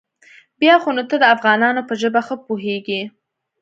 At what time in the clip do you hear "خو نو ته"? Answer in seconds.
0.81-1.15